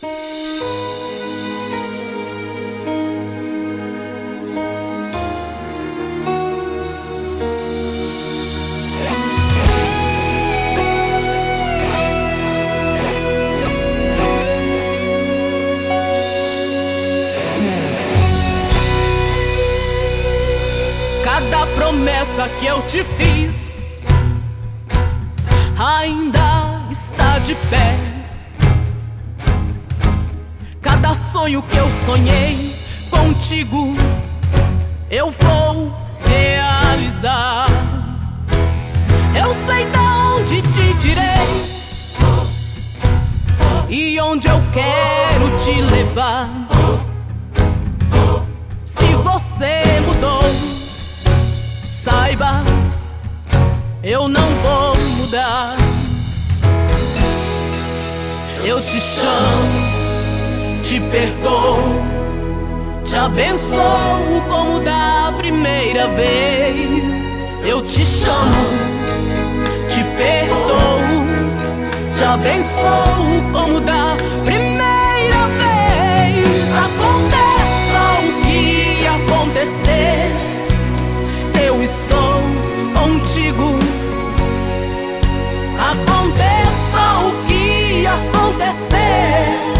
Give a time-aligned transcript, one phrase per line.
[0.00, 0.10] Cada
[21.74, 23.74] promessa que eu te fiz
[25.76, 28.17] ainda está de pé.
[31.38, 32.74] Sonho que eu sonhei
[33.10, 33.96] contigo
[35.08, 35.94] eu vou
[36.26, 37.68] realizar.
[39.40, 41.46] Eu sei da onde te tirei
[43.88, 46.48] e onde eu quero te levar.
[48.84, 50.42] Se você mudou
[51.92, 52.64] saiba,
[54.02, 55.76] eu não vou mudar.
[58.64, 59.87] Eu te chamo,
[60.88, 61.76] te perdoo,
[63.04, 67.38] te abençoo como da primeira vez.
[67.62, 68.64] Eu te chamo,
[69.90, 71.26] te perdoo,
[72.16, 76.68] te abençoo como da primeira vez.
[76.86, 80.32] Aconteça o que acontecer
[81.66, 82.42] eu estou
[82.94, 83.78] contigo.
[85.78, 89.77] Aconteça o que acontecer,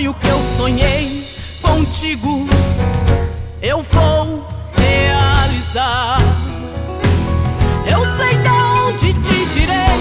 [0.00, 1.26] sonho que eu sonhei
[1.60, 2.48] contigo
[3.60, 6.18] eu vou realizar.
[7.86, 10.00] Eu sei da onde te tirei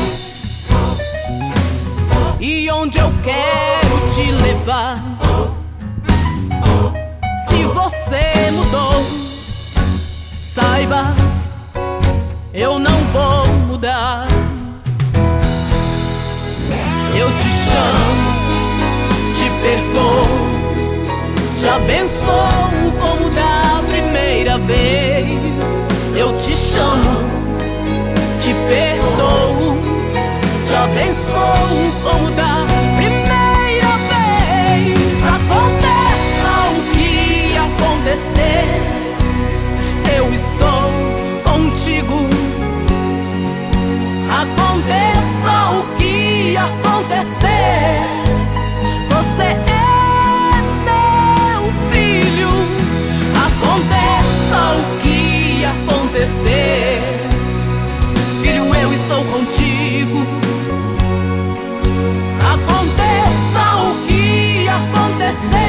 [2.40, 5.04] e onde eu quero te levar.
[7.50, 9.06] Se você mudou,
[10.42, 11.14] saiba,
[46.58, 48.02] acontecer,
[49.10, 51.62] você é meu
[51.92, 52.54] filho.
[53.48, 57.02] Aconteça o que acontecer,
[58.42, 60.20] filho, eu estou contigo.
[62.54, 65.69] Aconteça o que acontecer,